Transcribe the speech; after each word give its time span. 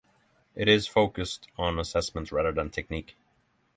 It 0.55 0.67
is 0.67 0.87
focused 0.87 1.47
on 1.59 1.77
assessment 1.77 2.31
rather 2.31 2.51
than 2.51 2.71
technique. 2.71 3.17